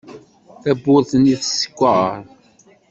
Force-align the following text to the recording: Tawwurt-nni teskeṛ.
Tawwurt-nni 0.61 1.35
teskeṛ. 1.41 2.19